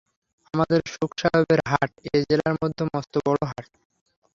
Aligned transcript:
আমাদের 0.53 0.81
শুকসায়রের 0.93 1.61
হাট 1.71 1.91
এ 2.07 2.17
জেলার 2.23 2.55
মধ্যে 2.61 2.83
মস্ত 2.91 3.13
বড়ো 3.25 3.43
হাট। 3.49 3.65